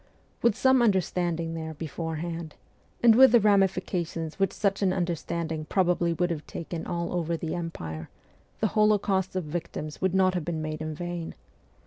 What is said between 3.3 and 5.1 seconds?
the ramifications which such an